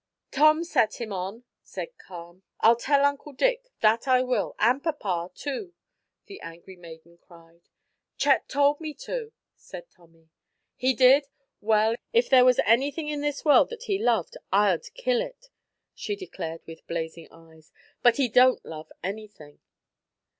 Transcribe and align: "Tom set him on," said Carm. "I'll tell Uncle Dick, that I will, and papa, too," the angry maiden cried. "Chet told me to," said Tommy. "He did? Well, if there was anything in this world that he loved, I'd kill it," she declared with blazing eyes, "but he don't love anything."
"Tom 0.31 0.63
set 0.63 0.99
him 0.99 1.13
on," 1.13 1.43
said 1.61 1.95
Carm. 1.99 2.41
"I'll 2.59 2.75
tell 2.75 3.05
Uncle 3.05 3.33
Dick, 3.33 3.67
that 3.81 4.07
I 4.07 4.23
will, 4.23 4.55
and 4.57 4.81
papa, 4.83 5.29
too," 5.35 5.75
the 6.25 6.41
angry 6.41 6.75
maiden 6.75 7.19
cried. 7.19 7.61
"Chet 8.17 8.49
told 8.49 8.81
me 8.81 8.95
to," 8.95 9.31
said 9.55 9.91
Tommy. 9.91 10.29
"He 10.75 10.95
did? 10.95 11.27
Well, 11.59 11.93
if 12.13 12.29
there 12.31 12.45
was 12.45 12.59
anything 12.65 13.09
in 13.09 13.21
this 13.21 13.45
world 13.45 13.69
that 13.69 13.83
he 13.83 13.99
loved, 13.99 14.37
I'd 14.51 14.91
kill 14.95 15.21
it," 15.21 15.51
she 15.93 16.15
declared 16.15 16.65
with 16.65 16.87
blazing 16.87 17.27
eyes, 17.29 17.71
"but 18.01 18.15
he 18.17 18.27
don't 18.27 18.65
love 18.65 18.91
anything." 19.03 19.59